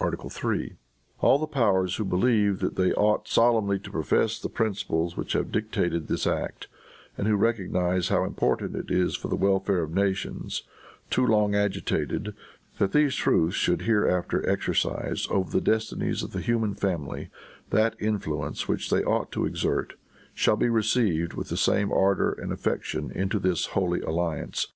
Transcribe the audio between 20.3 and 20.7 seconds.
shall be